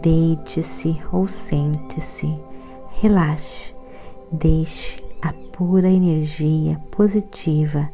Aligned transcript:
deite-se 0.00 1.00
ou 1.12 1.26
sente-se, 1.26 2.40
relaxe, 3.00 3.74
deixe 4.32 5.02
a 5.22 5.32
pura 5.32 5.88
energia 5.88 6.78
positiva 6.90 7.88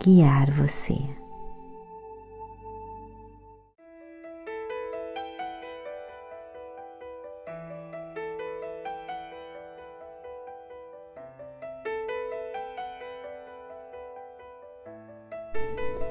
guiar 0.00 0.50
você. 0.50 0.98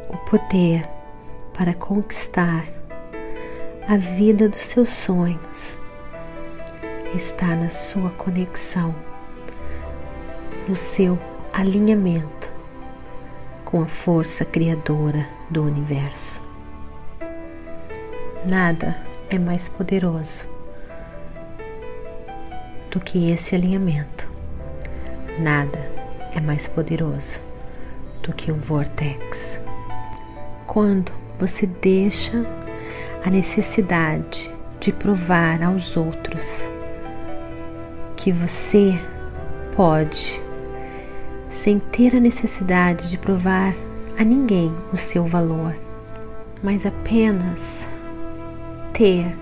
O 0.09 0.17
poder 0.29 0.87
para 1.53 1.73
conquistar 1.73 2.82
a 3.87 3.97
vida 3.97 4.47
dos 4.47 4.61
seus 4.61 4.87
sonhos 4.89 5.77
está 7.13 7.47
na 7.47 7.69
sua 7.69 8.09
conexão, 8.11 8.95
no 10.67 10.75
seu 10.75 11.19
alinhamento 11.51 12.51
com 13.65 13.81
a 13.81 13.85
força 13.85 14.45
criadora 14.45 15.27
do 15.49 15.63
universo. 15.63 16.41
Nada 18.49 18.95
é 19.29 19.37
mais 19.37 19.67
poderoso 19.67 20.47
do 22.89 23.01
que 23.01 23.31
esse 23.31 23.53
alinhamento. 23.53 24.31
Nada 25.39 25.79
é 26.33 26.39
mais 26.39 26.69
poderoso 26.69 27.41
do 28.21 28.31
que 28.31 28.49
o 28.49 28.55
vortex. 28.55 29.59
Quando 30.65 31.11
você 31.37 31.65
deixa 31.67 32.62
a 33.25 33.29
necessidade 33.29 34.51
de 34.79 34.91
provar 34.91 35.63
aos 35.63 35.95
outros 35.95 36.65
que 38.17 38.31
você 38.31 38.99
pode 39.75 40.41
sem 41.49 41.79
ter 41.79 42.15
a 42.15 42.19
necessidade 42.19 43.09
de 43.09 43.17
provar 43.17 43.73
a 44.17 44.23
ninguém 44.23 44.73
o 44.91 44.97
seu 44.97 45.25
valor, 45.25 45.75
mas 46.61 46.85
apenas 46.85 47.87
ter 48.91 49.35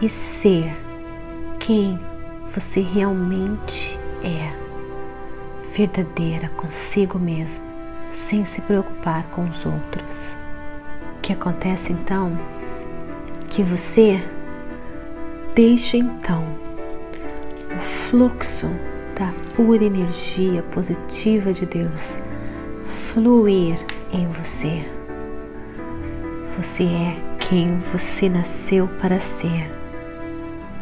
e 0.00 0.08
ser 0.08 0.74
quem 1.58 1.98
você 2.50 2.80
realmente 2.80 3.98
é, 4.22 4.52
verdadeira 5.74 6.48
consigo 6.50 7.18
mesmo, 7.18 7.64
sem 8.10 8.44
se 8.44 8.60
preocupar 8.60 9.24
com 9.24 9.44
os 9.44 9.64
outros. 9.64 10.36
O 11.16 11.20
que 11.20 11.32
acontece 11.32 11.92
então? 11.92 12.36
Que 13.54 13.62
você 13.62 14.18
deixa 15.54 15.98
então 15.98 16.42
o 17.76 17.78
fluxo 17.80 18.66
da 19.14 19.30
pura 19.54 19.84
energia 19.84 20.62
positiva 20.62 21.52
de 21.52 21.66
Deus 21.66 22.18
fluir 22.86 23.78
em 24.10 24.26
você. 24.28 24.82
Você 26.56 26.84
é 26.84 27.16
quem 27.40 27.78
você 27.92 28.26
nasceu 28.30 28.88
para 28.98 29.18
ser. 29.18 29.70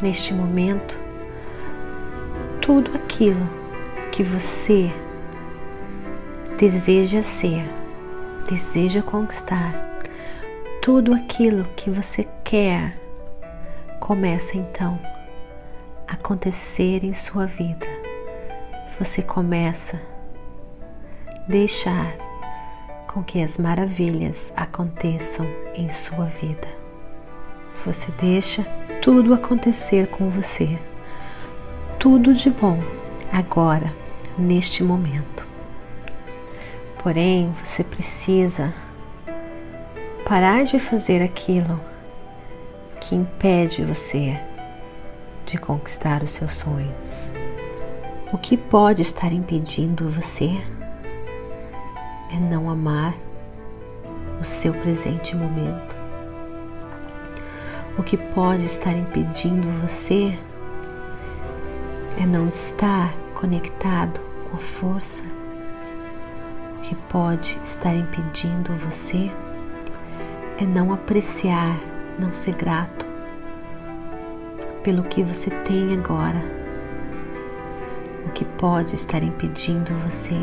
Neste 0.01 0.33
momento, 0.33 0.97
tudo 2.61 2.91
aquilo 2.95 3.49
que 4.13 4.23
você 4.23 4.89
deseja 6.57 7.21
ser, 7.21 7.65
deseja 8.49 9.01
conquistar, 9.01 9.73
tudo 10.81 11.13
aquilo 11.13 11.65
que 11.75 11.89
você 11.89 12.25
quer, 12.51 12.99
começa 13.97 14.57
então 14.57 14.99
a 16.05 16.15
acontecer 16.15 17.01
em 17.01 17.13
sua 17.13 17.45
vida 17.45 17.87
você 18.99 19.21
começa 19.21 19.97
a 21.29 21.49
deixar 21.49 22.13
com 23.07 23.23
que 23.23 23.41
as 23.41 23.57
maravilhas 23.57 24.51
aconteçam 24.53 25.47
em 25.73 25.87
sua 25.87 26.25
vida. 26.25 26.67
Você 27.85 28.11
deixa 28.19 28.63
tudo 29.01 29.33
acontecer 29.33 30.07
com 30.07 30.27
você, 30.27 30.77
tudo 31.97 32.33
de 32.33 32.49
bom, 32.49 32.83
agora, 33.31 33.93
neste 34.37 34.83
momento. 34.83 35.47
Porém, 37.01 37.53
você 37.63 37.81
precisa 37.81 38.73
parar 40.25 40.65
de 40.65 40.77
fazer 40.79 41.21
aquilo 41.21 41.90
que 43.01 43.15
impede 43.15 43.83
você 43.83 44.39
de 45.45 45.57
conquistar 45.57 46.23
os 46.23 46.29
seus 46.29 46.51
sonhos. 46.51 47.31
O 48.31 48.37
que 48.37 48.55
pode 48.55 49.01
estar 49.01 49.33
impedindo 49.33 50.09
você 50.09 50.51
é 52.31 52.39
não 52.39 52.69
amar 52.69 53.13
o 54.39 54.43
seu 54.43 54.73
presente 54.73 55.35
momento. 55.35 55.95
O 57.97 58.03
que 58.03 58.15
pode 58.15 58.65
estar 58.65 58.93
impedindo 58.93 59.67
você 59.81 60.37
é 62.17 62.25
não 62.25 62.47
estar 62.47 63.13
conectado 63.33 64.21
com 64.49 64.57
a 64.57 64.59
força. 64.59 65.23
O 66.77 66.81
que 66.81 66.95
pode 67.09 67.59
estar 67.63 67.93
impedindo 67.93 68.73
você 68.77 69.29
é 70.57 70.65
não 70.65 70.93
apreciar, 70.93 71.75
não 72.19 72.33
ser 72.33 72.55
grato 72.55 73.05
pelo 74.83 75.03
que 75.03 75.23
você 75.23 75.49
tem 75.49 75.93
agora 75.93 76.61
o 78.25 78.29
que 78.33 78.45
pode 78.45 78.95
estar 78.95 79.23
impedindo 79.23 79.93
você 80.05 80.35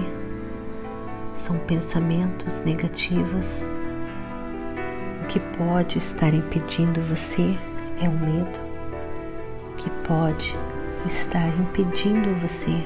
são 1.34 1.56
pensamentos 1.60 2.60
negativos. 2.62 3.62
O 5.22 5.26
que 5.28 5.38
pode 5.56 5.98
estar 5.98 6.34
impedindo 6.34 7.00
você 7.00 7.56
é 8.02 8.08
o 8.08 8.12
medo. 8.12 8.60
O 9.72 9.76
que 9.76 9.90
pode 10.06 10.56
estar 11.06 11.48
impedindo 11.48 12.34
você 12.40 12.82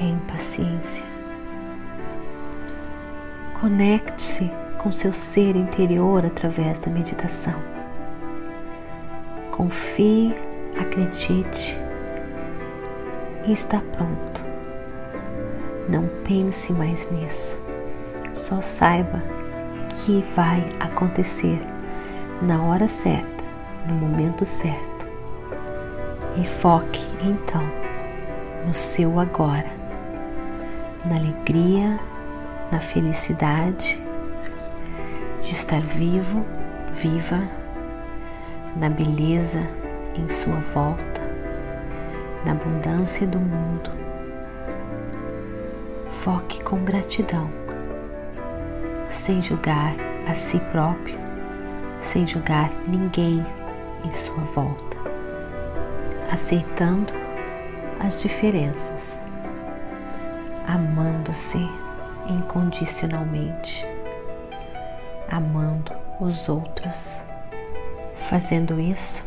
é 0.00 0.04
a 0.04 0.08
impaciência. 0.08 1.04
Conecte-se 3.60 4.50
com 4.82 4.90
seu 4.90 5.12
ser 5.12 5.54
interior 5.54 6.24
através 6.24 6.78
da 6.78 6.90
meditação. 6.90 7.54
Confie, 9.50 10.34
acredite 10.78 11.78
e 13.46 13.52
está 13.52 13.80
pronto. 13.92 14.44
Não 15.88 16.08
pense 16.24 16.72
mais 16.72 17.10
nisso. 17.10 17.60
Só 18.32 18.60
saiba 18.60 19.22
que 19.90 20.24
vai 20.34 20.66
acontecer 20.80 21.60
na 22.40 22.62
hora 22.62 22.88
certa, 22.88 23.44
no 23.86 23.94
momento 23.94 24.44
certo. 24.44 25.06
E 26.36 26.44
foque 26.44 27.06
então 27.22 27.62
no 28.66 28.72
seu 28.72 29.18
agora, 29.18 29.70
na 31.04 31.16
alegria, 31.16 32.00
na 32.70 32.80
felicidade 32.80 33.96
de 33.96 34.11
estar 35.72 35.80
vivo, 35.80 36.44
viva, 36.92 37.40
na 38.76 38.90
beleza 38.90 39.66
em 40.14 40.28
sua 40.28 40.56
volta 40.74 41.22
na 42.44 42.52
abundância 42.52 43.26
do 43.26 43.40
mundo. 43.40 43.90
Foque 46.22 46.62
com 46.62 46.84
gratidão, 46.84 47.48
sem 49.08 49.40
julgar 49.40 49.94
a 50.28 50.34
si 50.34 50.58
próprio, 50.70 51.18
sem 52.02 52.26
julgar 52.26 52.70
ninguém 52.86 53.42
em 54.04 54.10
sua 54.10 54.44
volta, 54.44 54.98
aceitando 56.30 57.14
as 57.98 58.20
diferenças, 58.20 59.18
amando-se 60.68 61.66
incondicionalmente, 62.28 63.86
amando 65.32 65.90
os 66.20 66.46
outros. 66.46 67.18
Fazendo 68.14 68.78
isso, 68.78 69.24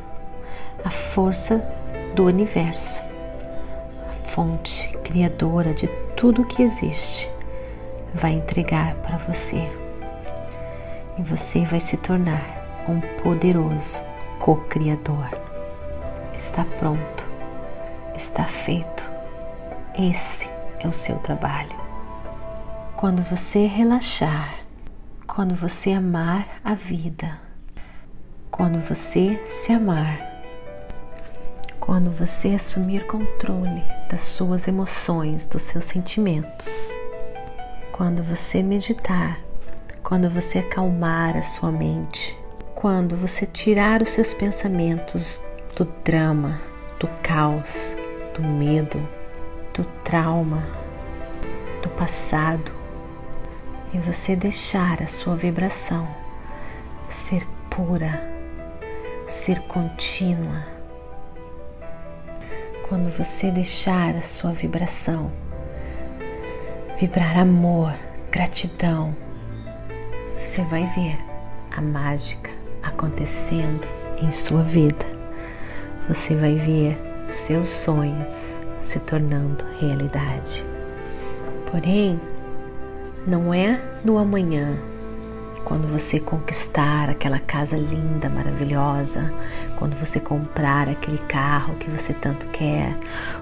a 0.83 0.91
força 0.91 1.57
do 2.15 2.25
universo, 2.25 3.03
a 4.07 4.13
fonte 4.13 4.87
criadora 5.03 5.73
de 5.73 5.87
tudo 6.15 6.45
que 6.45 6.61
existe, 6.61 7.29
vai 8.13 8.33
entregar 8.33 8.93
para 8.97 9.17
você. 9.17 9.67
E 11.17 11.23
você 11.23 11.65
vai 11.65 11.79
se 11.79 11.97
tornar 11.97 12.83
um 12.87 13.01
poderoso 13.23 14.01
co-criador. 14.39 15.27
Está 16.35 16.63
pronto, 16.77 17.27
está 18.15 18.43
feito. 18.45 19.09
Esse 19.97 20.49
é 20.79 20.87
o 20.87 20.93
seu 20.93 21.17
trabalho. 21.17 21.75
Quando 22.95 23.23
você 23.23 23.65
relaxar, 23.65 24.64
quando 25.27 25.55
você 25.55 25.91
amar 25.91 26.47
a 26.63 26.75
vida, 26.75 27.39
quando 28.51 28.79
você 28.79 29.41
se 29.43 29.71
amar, 29.71 30.19
quando 31.79 32.11
você 32.11 32.49
assumir 32.49 33.05
controle 33.07 33.83
das 34.09 34.21
suas 34.21 34.67
emoções, 34.67 35.45
dos 35.45 35.63
seus 35.63 35.83
sentimentos, 35.85 36.89
quando 37.91 38.23
você 38.23 38.61
meditar, 38.61 39.39
quando 40.03 40.29
você 40.29 40.59
acalmar 40.59 41.35
a 41.35 41.41
sua 41.41 41.71
mente, 41.71 42.37
quando 42.75 43.15
você 43.15 43.45
tirar 43.45 44.01
os 44.01 44.09
seus 44.09 44.33
pensamentos 44.33 45.41
do 45.75 45.85
drama, 46.03 46.61
do 46.99 47.07
caos, 47.23 47.95
do 48.35 48.43
medo, 48.43 48.99
do 49.73 49.83
trauma, 50.03 50.63
do 51.81 51.89
passado, 51.89 52.84
e 53.93 53.97
você 53.97 54.35
deixar 54.35 55.01
a 55.01 55.07
sua 55.07 55.35
vibração 55.35 56.07
ser 57.07 57.45
pura, 57.69 58.21
ser 59.25 59.59
contínua. 59.61 60.63
Quando 62.87 63.09
você 63.09 63.49
deixar 63.49 64.15
a 64.15 64.21
sua 64.21 64.51
vibração 64.51 65.31
vibrar 66.99 67.37
amor, 67.37 67.93
gratidão, 68.31 69.15
você 70.35 70.61
vai 70.63 70.85
ver 70.95 71.17
a 71.71 71.81
mágica 71.81 72.51
acontecendo 72.81 73.85
em 74.21 74.29
sua 74.31 74.63
vida. 74.63 75.05
Você 76.07 76.35
vai 76.35 76.55
ver 76.55 76.97
seus 77.29 77.67
sonhos 77.67 78.55
se 78.79 78.99
tornando 78.99 79.65
realidade. 79.79 80.63
Porém, 81.71 82.19
não 83.27 83.51
é 83.51 83.81
no 84.03 84.19
amanhã, 84.19 84.77
quando 85.63 85.87
você 85.87 86.19
conquistar 86.19 87.09
aquela 87.09 87.39
casa 87.39 87.75
linda, 87.75 88.29
maravilhosa, 88.29 89.33
quando 89.77 89.95
você 89.95 90.19
comprar 90.19 90.87
aquele 90.87 91.17
carro 91.17 91.73
que 91.75 91.89
você 91.89 92.13
tanto 92.13 92.45
quer, 92.49 92.95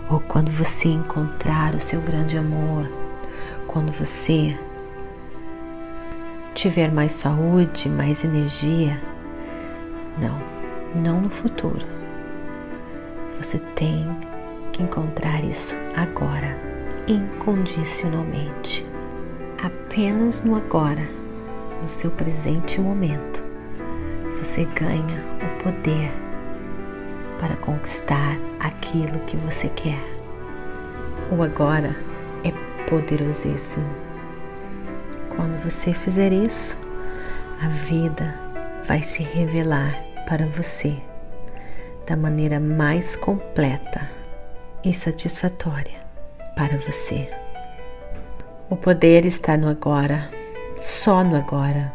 ou 0.10 0.22
quando 0.22 0.50
você 0.50 0.88
encontrar 0.88 1.76
o 1.76 1.82
seu 1.82 2.00
grande 2.00 2.38
amor, 2.38 2.90
quando 3.68 3.92
você 3.92 4.58
tiver 6.56 6.90
mais 6.90 7.12
saúde, 7.12 7.90
mais 7.90 8.24
energia. 8.24 8.98
Não, 10.18 10.40
não 10.96 11.20
no 11.20 11.30
futuro. 11.30 11.86
Você 13.42 13.60
tem 13.76 14.06
que 14.72 14.82
encontrar 14.82 15.44
isso 15.44 15.76
agora, 15.94 16.58
incondicionalmente 17.06 18.83
apenas 19.94 20.42
no 20.42 20.56
agora, 20.56 21.08
no 21.80 21.88
seu 21.88 22.10
presente 22.10 22.82
momento, 22.82 23.44
você 24.40 24.66
ganha 24.66 25.24
o 25.40 25.64
poder 25.64 26.12
para 27.40 27.56
conquistar 27.58 28.36
aquilo 28.60 29.20
que 29.28 29.38
você 29.38 29.70
quer. 29.70 30.02
O 31.32 31.44
agora 31.44 31.96
é 32.44 32.52
poderosíssimo. 32.90 33.86
Quando 35.36 35.64
você 35.64 35.94
fizer 35.94 36.34
isso, 36.34 36.76
a 37.62 37.68
vida 37.68 38.34
vai 38.88 39.04
se 39.04 39.22
revelar 39.22 39.96
para 40.28 40.48
você 40.48 40.98
da 42.08 42.18
maneira 42.18 42.60
mais 42.60 43.16
completa 43.16 44.10
e 44.84 44.92
satisfatória 44.92 46.00
para 46.56 46.80
você. 46.80 47.43
O 48.70 48.78
poder 48.78 49.26
está 49.26 49.58
no 49.58 49.68
agora, 49.68 50.30
só 50.82 51.24
no 51.24 51.36
agora. 51.36 51.94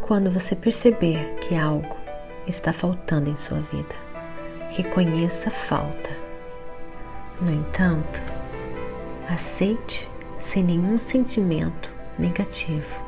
Quando 0.00 0.30
você 0.30 0.56
perceber 0.56 1.36
que 1.40 1.54
algo 1.54 1.96
está 2.46 2.72
faltando 2.72 3.28
em 3.28 3.36
sua 3.36 3.60
vida, 3.60 3.94
reconheça 4.70 5.48
a 5.48 5.52
falta. 5.52 6.10
No 7.40 7.52
entanto, 7.52 8.22
aceite 9.28 10.08
sem 10.38 10.64
nenhum 10.64 10.98
sentimento 10.98 11.92
negativo 12.18 13.04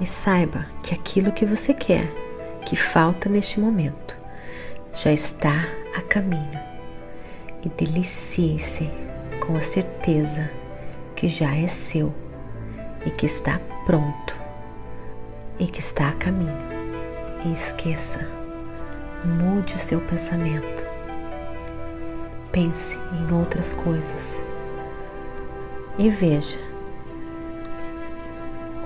e 0.00 0.04
saiba 0.04 0.66
que 0.82 0.92
aquilo 0.92 1.32
que 1.32 1.46
você 1.46 1.72
quer, 1.72 2.12
que 2.66 2.74
falta 2.74 3.28
neste 3.28 3.60
momento, 3.60 4.18
já 4.92 5.12
está 5.12 5.64
a 5.96 6.00
caminho 6.02 6.60
e 7.64 7.68
delicie-se 7.68 8.90
com 9.46 9.56
a 9.56 9.60
certeza 9.60 10.57
que 11.18 11.26
já 11.26 11.52
é 11.52 11.66
seu 11.66 12.14
e 13.04 13.10
que 13.10 13.26
está 13.26 13.60
pronto 13.84 14.38
e 15.58 15.66
que 15.66 15.80
está 15.80 16.10
a 16.10 16.12
caminho. 16.12 16.54
E 17.44 17.50
esqueça, 17.50 18.20
mude 19.24 19.74
o 19.74 19.78
seu 19.78 20.00
pensamento. 20.00 20.86
Pense 22.52 22.96
em 22.96 23.34
outras 23.34 23.72
coisas 23.72 24.40
e 25.98 26.08
veja 26.08 26.60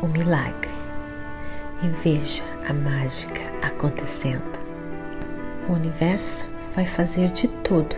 o 0.01 0.07
milagre 0.07 0.73
e 1.83 1.89
veja 1.89 2.43
a 2.67 2.73
mágica 2.73 3.43
acontecendo. 3.61 4.59
O 5.69 5.75
universo 5.75 6.49
vai 6.75 6.87
fazer 6.87 7.31
de 7.31 7.47
tudo 7.47 7.95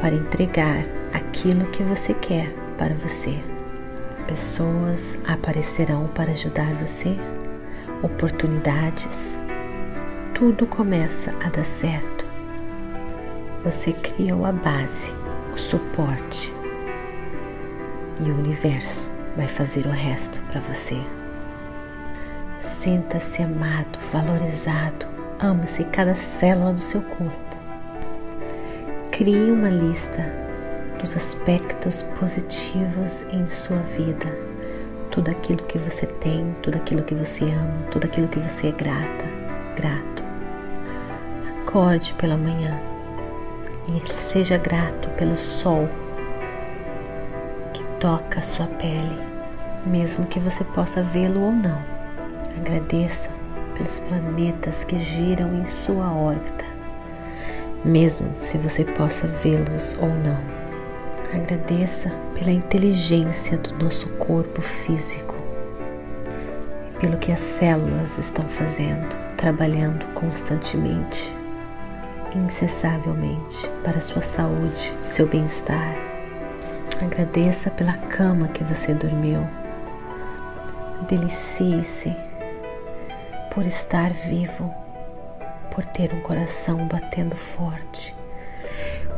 para 0.00 0.14
entregar 0.14 0.84
aquilo 1.12 1.66
que 1.72 1.82
você 1.82 2.14
quer 2.14 2.69
para 2.80 2.94
você. 2.94 3.38
Pessoas 4.26 5.18
aparecerão 5.28 6.08
para 6.14 6.30
ajudar 6.30 6.72
você, 6.76 7.14
oportunidades. 8.02 9.38
Tudo 10.32 10.66
começa 10.66 11.34
a 11.44 11.50
dar 11.50 11.64
certo. 11.64 12.24
Você 13.62 13.92
criou 13.92 14.46
a 14.46 14.52
base, 14.52 15.12
o 15.52 15.58
suporte, 15.58 16.54
e 18.18 18.30
o 18.30 18.38
universo 18.38 19.12
vai 19.36 19.46
fazer 19.46 19.84
o 19.84 19.90
resto 19.90 20.40
para 20.50 20.60
você. 20.60 20.96
Sinta-se 22.60 23.42
amado, 23.42 23.98
valorizado, 24.10 25.06
ame-se 25.38 25.84
cada 25.84 26.14
célula 26.14 26.72
do 26.72 26.80
seu 26.80 27.02
corpo. 27.02 27.56
Crie 29.10 29.50
uma 29.50 29.68
lista 29.68 30.39
dos 31.00 31.16
aspectos 31.16 32.02
positivos 32.18 33.24
em 33.32 33.46
sua 33.46 33.78
vida, 33.78 34.26
tudo 35.10 35.30
aquilo 35.30 35.62
que 35.64 35.78
você 35.78 36.06
tem, 36.06 36.54
tudo 36.62 36.76
aquilo 36.76 37.02
que 37.02 37.14
você 37.14 37.44
ama, 37.44 37.86
tudo 37.90 38.04
aquilo 38.04 38.28
que 38.28 38.38
você 38.38 38.68
é 38.68 38.72
grata, 38.72 39.24
grato. 39.76 40.22
Acorde 41.62 42.12
pela 42.14 42.36
manhã 42.36 42.78
e 43.88 44.12
seja 44.12 44.58
grato 44.58 45.08
pelo 45.10 45.36
sol 45.36 45.88
que 47.72 47.82
toca 47.98 48.40
a 48.40 48.42
sua 48.42 48.66
pele, 48.66 49.18
mesmo 49.86 50.26
que 50.26 50.38
você 50.38 50.62
possa 50.64 51.02
vê-lo 51.02 51.40
ou 51.40 51.52
não. 51.52 51.78
Agradeça 52.58 53.30
pelos 53.74 53.98
planetas 54.00 54.84
que 54.84 54.98
giram 54.98 55.54
em 55.54 55.64
sua 55.64 56.12
órbita, 56.12 56.64
mesmo 57.82 58.28
se 58.36 58.58
você 58.58 58.84
possa 58.84 59.26
vê-los 59.26 59.96
ou 59.98 60.08
não. 60.08 60.59
Agradeça 61.32 62.10
pela 62.34 62.50
inteligência 62.50 63.56
do 63.58 63.84
nosso 63.84 64.08
corpo 64.10 64.60
físico 64.60 65.40
pelo 67.00 67.16
que 67.16 67.32
as 67.32 67.40
células 67.40 68.18
estão 68.18 68.46
fazendo, 68.48 69.08
trabalhando 69.36 70.04
constantemente, 70.12 71.34
incessavelmente 72.36 73.66
para 73.82 74.00
sua 74.00 74.20
saúde, 74.20 74.92
seu 75.02 75.26
bem-estar. 75.26 75.94
Agradeça 77.02 77.70
pela 77.70 77.94
cama 77.94 78.48
que 78.48 78.62
você 78.62 78.92
dormiu. 78.92 79.46
Delicie-se 81.08 82.14
por 83.50 83.64
estar 83.64 84.12
vivo, 84.12 84.72
por 85.70 85.84
ter 85.86 86.12
um 86.12 86.20
coração 86.20 86.86
batendo 86.86 87.34
forte, 87.34 88.14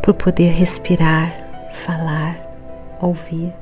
por 0.01 0.15
poder 0.15 0.53
respirar 0.53 1.42
falar, 1.73 2.39
ouvir. 3.01 3.53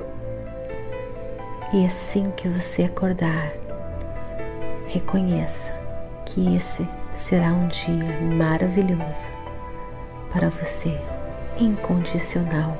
E 1.73 1.85
assim 1.85 2.31
que 2.31 2.47
você 2.47 2.83
acordar, 2.83 3.51
reconheça 4.87 5.73
que 6.25 6.55
esse 6.55 6.87
será 7.13 7.47
um 7.47 7.67
dia 7.67 8.19
maravilhoso 8.37 9.31
para 10.31 10.49
você, 10.49 10.99
incondicional. 11.57 12.77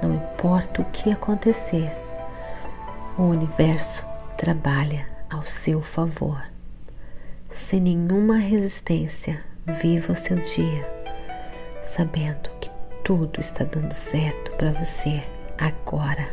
Não 0.00 0.14
importa 0.14 0.82
o 0.82 0.84
que 0.86 1.10
acontecer, 1.10 1.90
o 3.18 3.22
universo 3.22 4.06
trabalha 4.36 5.06
ao 5.30 5.44
seu 5.44 5.80
favor. 5.80 6.42
Sem 7.50 7.80
nenhuma 7.80 8.36
resistência, 8.36 9.40
viva 9.64 10.12
o 10.12 10.16
seu 10.16 10.36
dia, 10.38 10.84
sabendo 11.82 12.53
tudo 13.04 13.38
está 13.38 13.64
dando 13.64 13.92
certo 13.92 14.50
para 14.52 14.72
você 14.72 15.22
agora. 15.58 16.26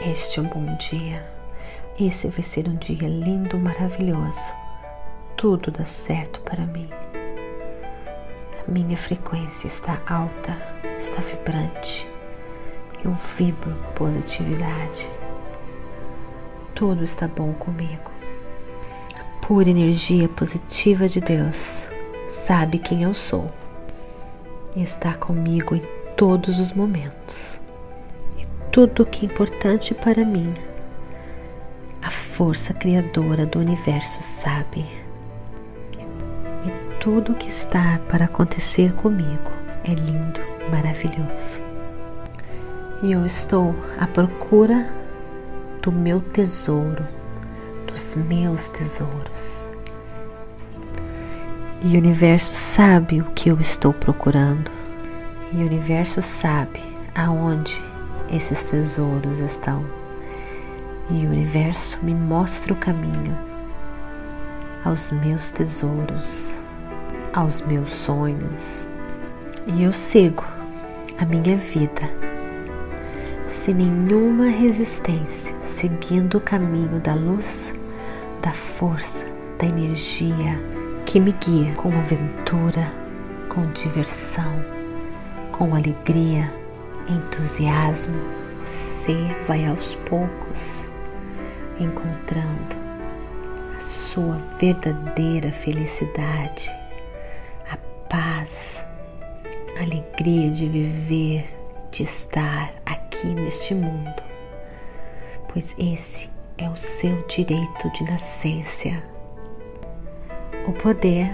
Este 0.00 0.40
é 0.40 0.42
um 0.42 0.46
bom 0.46 0.74
dia. 0.76 1.22
Esse 2.00 2.26
vai 2.28 2.42
ser 2.42 2.66
um 2.66 2.74
dia 2.74 3.06
lindo, 3.06 3.58
maravilhoso. 3.58 4.54
Tudo 5.36 5.70
dá 5.70 5.84
certo 5.84 6.40
para 6.40 6.64
mim. 6.64 6.88
A 8.66 8.70
minha 8.70 8.96
frequência 8.96 9.66
está 9.66 10.00
alta, 10.06 10.56
está 10.96 11.20
vibrante. 11.20 12.08
Eu 13.04 13.12
vibro 13.12 13.76
positividade. 13.94 15.10
Tudo 16.74 17.04
está 17.04 17.28
bom 17.28 17.52
comigo. 17.52 18.10
A 19.20 19.46
pura 19.46 19.68
energia 19.68 20.30
positiva 20.30 21.06
de 21.06 21.20
Deus 21.20 21.90
sabe 22.26 22.78
quem 22.78 23.02
eu 23.02 23.12
sou 23.12 23.52
e 24.74 24.82
está 24.82 25.14
comigo 25.14 25.74
em 25.74 25.82
todos 26.16 26.58
os 26.58 26.72
momentos. 26.72 27.60
E 28.38 28.46
tudo 28.70 29.06
que 29.06 29.26
é 29.26 29.28
importante 29.28 29.94
para 29.94 30.24
mim 30.24 30.52
a 32.04 32.10
força 32.10 32.74
criadora 32.74 33.46
do 33.46 33.58
universo 33.58 34.22
sabe. 34.22 34.84
E 36.66 36.98
tudo 37.00 37.34
que 37.34 37.48
está 37.48 37.98
para 38.10 38.26
acontecer 38.26 38.92
comigo 38.92 39.50
é 39.84 39.94
lindo, 39.94 40.40
maravilhoso. 40.70 41.62
E 43.02 43.12
eu 43.12 43.24
estou 43.24 43.74
à 43.98 44.06
procura 44.06 44.86
do 45.80 45.90
meu 45.90 46.20
tesouro, 46.20 47.06
dos 47.86 48.16
meus 48.16 48.68
tesouros. 48.68 49.64
E 51.86 51.96
o 51.96 51.98
universo 51.98 52.54
sabe 52.54 53.20
o 53.20 53.26
que 53.34 53.50
eu 53.50 53.60
estou 53.60 53.92
procurando. 53.92 54.70
E 55.52 55.58
o 55.58 55.66
universo 55.66 56.22
sabe 56.22 56.80
aonde 57.14 57.78
esses 58.32 58.62
tesouros 58.62 59.38
estão 59.38 59.84
e 61.10 61.26
o 61.26 61.28
universo 61.28 62.02
me 62.02 62.14
mostra 62.14 62.72
o 62.72 62.76
caminho 62.76 63.36
aos 64.82 65.12
meus 65.12 65.50
tesouros, 65.50 66.54
aos 67.34 67.60
meus 67.60 67.90
sonhos, 67.90 68.88
e 69.66 69.82
eu 69.82 69.92
sigo 69.92 70.44
a 71.18 71.26
minha 71.26 71.58
vida 71.58 72.02
sem 73.46 73.74
nenhuma 73.74 74.46
resistência, 74.46 75.54
seguindo 75.60 76.38
o 76.38 76.40
caminho 76.40 76.98
da 76.98 77.14
luz, 77.14 77.74
da 78.40 78.52
força, 78.52 79.26
da 79.58 79.66
energia 79.66 80.58
que 81.06 81.20
me 81.20 81.32
guia 81.32 81.74
com 81.74 81.88
aventura, 81.88 82.92
com 83.48 83.66
diversão, 83.72 84.64
com 85.52 85.74
alegria, 85.74 86.52
entusiasmo. 87.08 88.16
Você 88.64 89.14
vai 89.46 89.66
aos 89.66 89.94
poucos 90.08 90.84
encontrando 91.78 92.76
a 93.76 93.80
sua 93.80 94.38
verdadeira 94.58 95.52
felicidade, 95.52 96.70
a 97.70 97.76
paz, 98.08 98.84
a 99.78 99.82
alegria 99.82 100.50
de 100.50 100.66
viver, 100.66 101.46
de 101.90 102.02
estar 102.02 102.72
aqui 102.86 103.26
neste 103.26 103.74
mundo, 103.74 104.22
pois 105.52 105.74
esse 105.78 106.30
é 106.56 106.68
o 106.68 106.76
seu 106.76 107.24
direito 107.26 107.90
de 107.92 108.04
nascença. 108.04 109.13
O 110.66 110.72
poder 110.72 111.30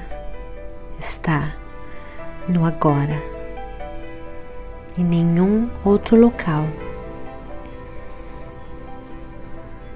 está 0.98 1.54
no 2.48 2.64
agora, 2.64 3.22
em 4.98 5.04
nenhum 5.04 5.70
outro 5.84 6.16
local. 6.16 6.66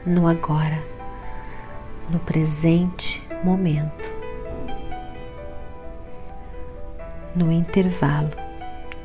No 0.06 0.28
agora, 0.28 0.80
no 2.08 2.20
presente 2.20 3.26
momento, 3.42 4.12
no 7.34 7.50
intervalo 7.50 8.30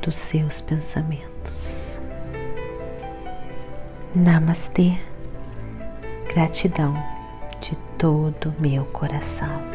dos 0.00 0.14
seus 0.14 0.60
pensamentos. 0.60 1.98
Namastê, 4.14 4.96
gratidão 6.32 6.94
de 7.60 7.74
todo 7.98 8.54
meu 8.60 8.84
coração. 8.86 9.69